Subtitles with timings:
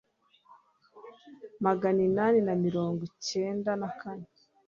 [1.65, 4.27] magana inani na mirango ncyenda na kane